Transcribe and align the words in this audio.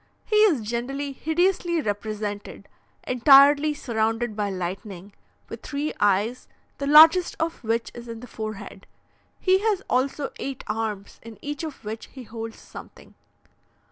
He 0.25 0.37
is 0.37 0.61
generally 0.61 1.11
hideously 1.11 1.79
represented, 1.79 2.67
entirely 3.05 3.75
surrounded 3.75 4.35
by 4.35 4.49
lightning, 4.49 5.13
with 5.47 5.61
three 5.61 5.93
eyes, 5.99 6.47
the 6.79 6.87
largest 6.87 7.35
of 7.39 7.63
which 7.63 7.91
is 7.93 8.07
in 8.07 8.19
the 8.19 8.25
forehead; 8.25 8.87
he 9.39 9.59
has 9.59 9.83
also 9.87 10.31
eight 10.39 10.63
arms, 10.65 11.19
in 11.21 11.37
each 11.43 11.63
of 11.63 11.85
which 11.85 12.07
he 12.13 12.23
holds 12.23 12.57
something. 12.57 13.13